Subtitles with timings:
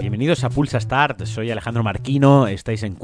[0.00, 2.94] Bienvenidos a Pulsa Start, soy Alejandro Marquino, estáis en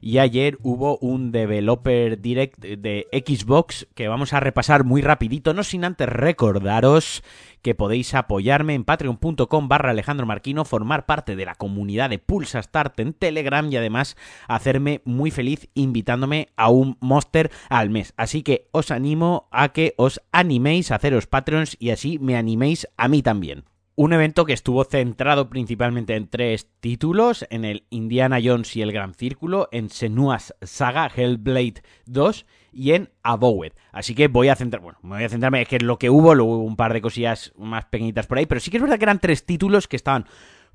[0.00, 5.64] Y ayer hubo un Developer Direct de Xbox que vamos a repasar muy rapidito, no
[5.64, 7.22] sin antes recordaros
[7.62, 12.62] que podéis apoyarme en patreon.com barra Alejandro Marquino, formar parte de la comunidad de Pulsa
[12.62, 14.16] Start en Telegram y además
[14.46, 18.14] hacerme muy feliz invitándome a un Monster al mes.
[18.16, 22.86] Así que os animo a que os animéis a haceros Patreons y así me animéis
[22.96, 23.64] a mí también.
[23.98, 28.92] Un evento que estuvo centrado principalmente en tres títulos, en el Indiana Jones y el
[28.92, 33.72] Gran Círculo, en Senua's Saga, Hellblade 2 y en Abowed.
[33.92, 36.10] Así que voy a centrar, bueno, me voy a centrarme en que es lo que
[36.10, 38.82] hubo, luego hubo un par de cosillas más pequeñitas por ahí, pero sí que es
[38.82, 40.26] verdad que eran tres títulos que estaban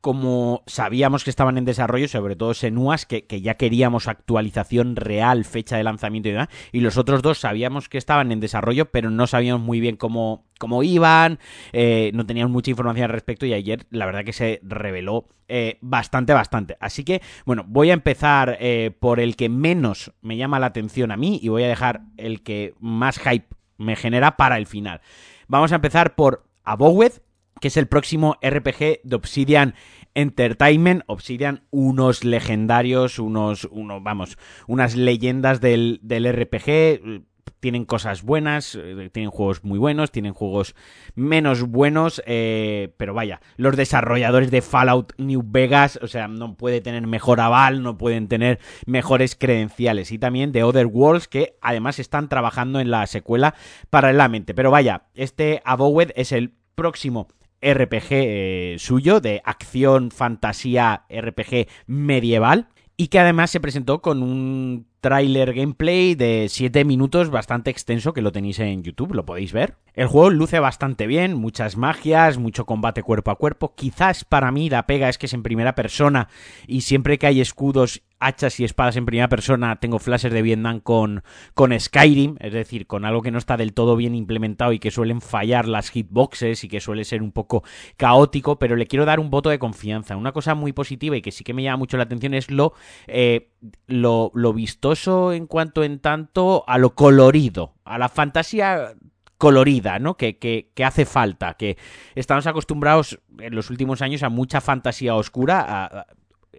[0.00, 5.44] como sabíamos que estaban en desarrollo, sobre todo Senuas, que, que, ya queríamos actualización real,
[5.44, 9.10] fecha de lanzamiento y demás, y los otros dos sabíamos que estaban en desarrollo, pero
[9.10, 11.38] no sabíamos muy bien cómo, cómo iban,
[11.72, 15.78] eh, no teníamos mucha información al respecto y ayer la verdad que se reveló eh,
[15.80, 16.76] bastante, bastante.
[16.80, 21.10] Así que, bueno, voy a empezar eh, por el que menos me llama la atención
[21.10, 23.46] a mí y voy a dejar el que más hype
[23.78, 25.00] me genera para el final.
[25.48, 27.12] Vamos a empezar por Abowed,
[27.60, 29.74] que es el próximo RPG de Obsidian
[30.14, 31.02] Entertainment.
[31.06, 37.22] Obsidian, unos legendarios, unos, uno, vamos, unas leyendas del, del RPG.
[37.60, 38.78] Tienen cosas buenas,
[39.12, 40.76] tienen juegos muy buenos, tienen juegos
[41.14, 46.80] menos buenos, eh, pero vaya, los desarrolladores de Fallout New Vegas, o sea, no puede
[46.80, 50.12] tener mejor aval, no pueden tener mejores credenciales.
[50.12, 53.54] Y también de Other Worlds, que además están trabajando en la secuela
[53.90, 54.54] paralelamente.
[54.54, 57.26] Pero vaya, este Abowed es el próximo
[57.62, 64.86] RPG eh, suyo, de acción, fantasía, RPG medieval, y que además se presentó con un
[65.00, 69.76] tráiler gameplay de 7 minutos bastante extenso que lo tenéis en YouTube, lo podéis ver.
[69.94, 73.74] El juego luce bastante bien, muchas magias, mucho combate cuerpo a cuerpo.
[73.76, 76.28] Quizás para mí la pega es que es en primera persona
[76.66, 80.80] y siempre que hay escudos, hachas y espadas en primera persona tengo flashes de Vietnam
[80.80, 81.22] con,
[81.54, 84.90] con Skyrim, es decir, con algo que no está del todo bien implementado y que
[84.90, 87.62] suelen fallar las hitboxes y que suele ser un poco
[87.96, 90.16] caótico, pero le quiero dar un voto de confianza.
[90.16, 92.74] Una cosa muy positiva y que sí que me llama mucho la atención es lo,
[93.06, 93.50] eh,
[93.86, 98.94] lo, lo vistoso en cuanto en tanto a lo colorido, a la fantasía
[99.38, 100.16] colorida, ¿no?
[100.16, 101.76] Que, que, que, hace falta, que
[102.14, 106.06] estamos acostumbrados en los últimos años a mucha fantasía oscura, a,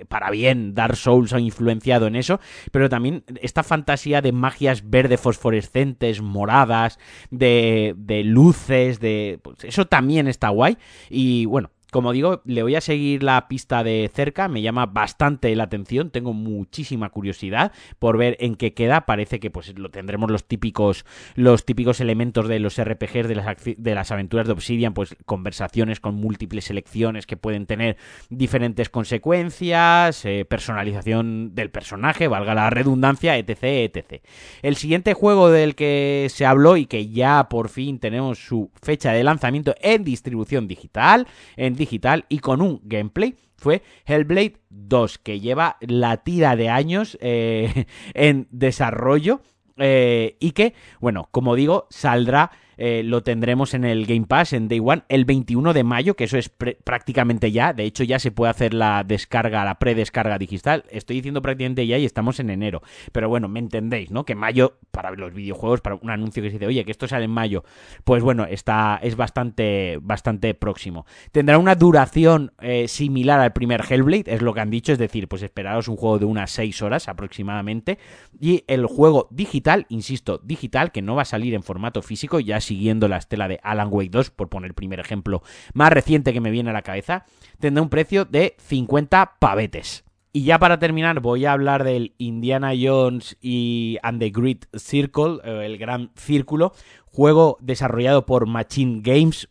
[0.06, 2.40] para bien, Dark Souls ha influenciado en eso,
[2.72, 7.00] pero también esta fantasía de magias verde fosforescentes, moradas,
[7.31, 9.40] de, de luces, de...
[9.41, 10.78] Pues eso también está guay.
[11.09, 15.56] Y bueno, como digo, le voy a seguir la pista de cerca, me llama bastante
[15.56, 20.30] la atención, tengo muchísima curiosidad por ver en qué queda, parece que pues lo tendremos
[20.30, 21.06] los típicos
[21.36, 23.46] los típicos elementos de los RPGs de las
[23.78, 27.97] de las aventuras de Obsidian, pues conversaciones con múltiples selecciones que pueden tener
[28.30, 34.24] diferentes consecuencias, eh, personalización del personaje, valga la redundancia, etc, etc.
[34.62, 39.14] El siguiente juego del que se habló y que ya por fin tenemos su fecha
[39.14, 45.40] de lanzamiento en distribución digital, en digital y con un gameplay fue Hellblade 2, que
[45.40, 49.42] lleva la tira de años eh, en desarrollo
[49.78, 54.68] eh, y que, bueno, como digo, saldrá eh, lo tendremos en el Game Pass en
[54.68, 57.74] Day One el 21 de mayo, que eso es prácticamente ya.
[57.74, 60.86] De hecho, ya se puede hacer la descarga, la predescarga digital.
[60.90, 62.82] Estoy diciendo prácticamente ya y estamos en enero.
[63.12, 64.26] Pero bueno, me entendéis, ¿no?
[64.26, 67.26] Que mayo, para los videojuegos, para un anuncio que se dice, oye, que esto sale
[67.26, 67.64] en mayo,
[68.04, 71.06] pues bueno, está, es bastante, bastante próximo.
[71.32, 75.28] Tendrá una duración eh, similar al primer Hellblade, es lo que han dicho, es decir,
[75.28, 77.98] pues esperaros un juego de unas 6 horas aproximadamente.
[78.40, 82.62] Y el juego digital, insisto, digital, que no va a salir en formato físico, ya
[82.67, 85.41] siguiendo la estela de Alan Wake 2, por poner el primer ejemplo
[85.73, 87.25] más reciente que me viene a la cabeza,
[87.59, 90.03] tendrá un precio de 50 pavetes.
[90.33, 95.39] Y ya para terminar voy a hablar del Indiana Jones y And the Great Circle,
[95.44, 96.73] el Gran Círculo,
[97.05, 99.49] juego desarrollado por Machine Games,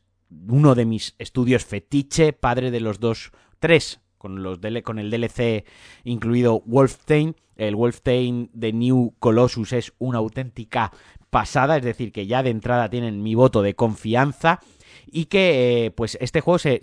[0.48, 5.64] uno de mis estudios fetiche, padre de los dos, tres, con, los con el DLC
[6.04, 7.34] incluido Wolfenstein.
[7.56, 10.92] El Wolfenstein de New Colossus es una auténtica
[11.36, 14.58] pasada, es decir, que ya de entrada tienen mi voto de confianza
[15.04, 16.80] y que pues este juego se,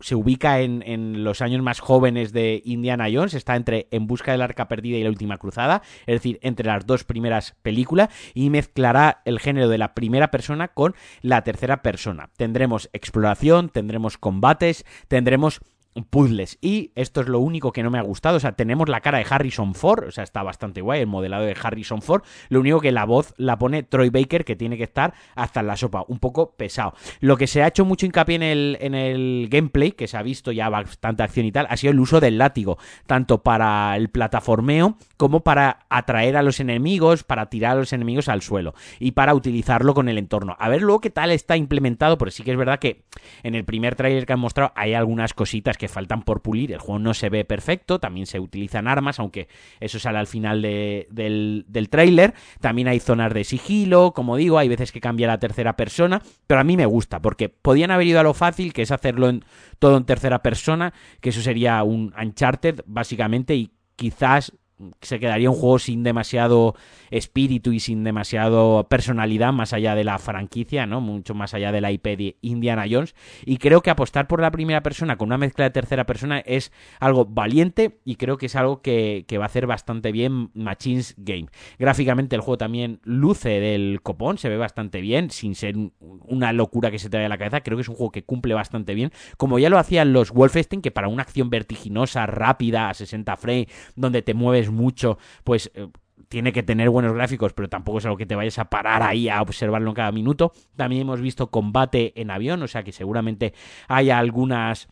[0.00, 4.32] se ubica en, en, los años más jóvenes de Indiana Jones, está entre En busca
[4.32, 8.50] del arca perdida y la última cruzada, es decir, entre las dos primeras películas y
[8.50, 12.28] mezclará el género de la primera persona con la tercera persona.
[12.36, 15.62] Tendremos exploración, tendremos combates, tendremos
[16.04, 16.58] puzzles.
[16.60, 18.36] Y esto es lo único que no me ha gustado.
[18.36, 21.44] O sea, tenemos la cara de Harrison Ford, o sea, está bastante guay el modelado
[21.44, 22.22] de Harrison Ford.
[22.48, 25.66] Lo único que la voz la pone Troy Baker, que tiene que estar hasta en
[25.66, 26.94] la sopa, un poco pesado.
[27.20, 30.22] Lo que se ha hecho mucho hincapié en el, en el gameplay, que se ha
[30.22, 34.08] visto ya bastante acción y tal, ha sido el uso del látigo, tanto para el
[34.08, 39.12] plataformeo como para atraer a los enemigos, para tirar a los enemigos al suelo y
[39.12, 40.56] para utilizarlo con el entorno.
[40.58, 43.04] A ver luego qué tal está implementado, porque sí que es verdad que
[43.42, 46.72] en el primer trailer que han mostrado hay algunas cositas que faltan por pulir.
[46.72, 49.48] El juego no se ve perfecto, también se utilizan armas, aunque
[49.80, 52.34] eso sale al final del, del tráiler.
[52.60, 56.60] También hay zonas de sigilo, como digo, hay veces que cambia la tercera persona, pero
[56.60, 59.44] a mí me gusta, porque podían haber ido a lo fácil, que es hacerlo en,
[59.78, 64.52] todo en tercera persona, que eso sería un Uncharted, básicamente, y quizás
[65.00, 66.74] se quedaría un juego sin demasiado
[67.10, 71.00] espíritu y sin demasiado personalidad más allá de la franquicia, ¿no?
[71.00, 73.14] Mucho más allá de la IP de Indiana Jones.
[73.44, 76.72] Y creo que apostar por la primera persona con una mezcla de tercera persona es
[77.00, 81.46] algo valiente y creo que es algo que, va a hacer bastante bien Machines Game.
[81.78, 86.90] Gráficamente el juego también luce del copón, se ve bastante bien, sin ser una locura
[86.90, 87.60] que se te vaya a la cabeza.
[87.60, 90.82] Creo que es un juego que cumple bastante bien, como ya lo hacían los Wolfenstein,
[90.82, 95.88] que para una acción vertiginosa, rápida, a 60 frames, donde te mueves mucho, pues eh,
[96.28, 99.28] tiene que tener buenos gráficos, pero tampoco es algo que te vayas a parar ahí
[99.28, 100.52] a observarlo en cada minuto.
[100.76, 103.54] También hemos visto combate en avión, o sea que seguramente
[103.88, 104.88] haya algunas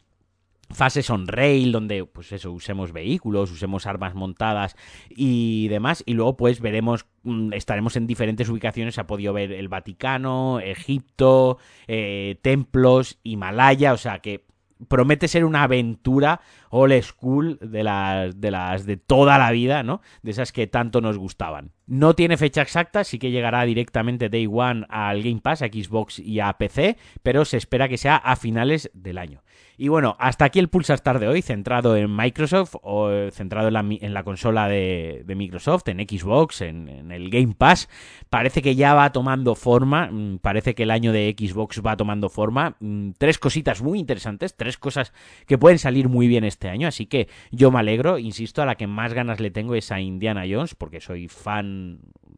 [0.70, 4.76] fases on rail donde pues eso usemos vehículos usemos armas montadas
[5.08, 9.52] y demás y luego pues veremos mm, estaremos en diferentes ubicaciones se ha podido ver
[9.52, 14.45] el Vaticano Egipto eh, templos Himalaya o sea que
[14.88, 16.40] promete ser una aventura
[16.70, 20.00] old school de las, de las de toda la vida, ¿no?
[20.22, 21.72] De esas que tanto nos gustaban.
[21.86, 26.18] No tiene fecha exacta, sí que llegará directamente Day One al Game Pass, a Xbox
[26.18, 29.42] y a PC, pero se espera que sea a finales del año.
[29.78, 34.14] Y bueno, hasta aquí el Pulsar Star de hoy, centrado en Microsoft o centrado en
[34.14, 37.88] la, consola de, Microsoft, en Xbox, en, el Game Pass.
[38.30, 42.30] Parece que ya va tomando forma, mm, parece que el año de Xbox va tomando
[42.30, 42.76] forma.
[42.80, 45.12] Mm, tres cositas muy interesantes, tres cosas
[45.46, 48.76] que pueden salir muy bien este año, así que yo me alegro, insisto, a la
[48.76, 51.75] que más ganas le tengo es a Indiana Jones, porque soy fan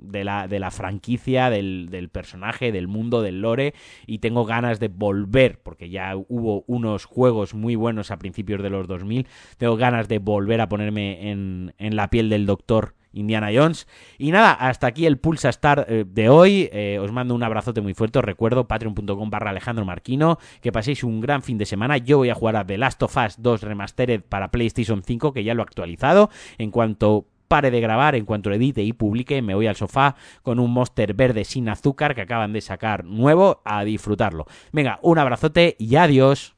[0.01, 3.75] de la, de la franquicia, del, del, personaje, del mundo, del lore,
[4.07, 8.71] y tengo ganas de volver, porque ya hubo unos juegos muy buenos a principios de
[8.71, 9.27] los 2000,
[9.57, 13.87] tengo ganas de volver a ponerme en, en la piel del doctor Indiana Jones.
[14.19, 16.69] Y nada, hasta aquí el Pulsa Star eh, de hoy.
[16.73, 18.19] Eh, os mando un abrazote muy fuerte.
[18.19, 20.39] Os recuerdo patreon.com barra Alejandro Marquino.
[20.61, 21.97] Que paséis un gran fin de semana.
[21.99, 25.45] Yo voy a jugar a The Last of Us 2 Remastered para PlayStation 5, que
[25.45, 26.31] ya lo he actualizado.
[26.59, 30.61] En cuanto pare de grabar, en cuanto edite y publique, me voy al sofá con
[30.61, 34.47] un monster verde sin azúcar que acaban de sacar nuevo a disfrutarlo.
[34.73, 36.55] Venga, un abrazote y adiós.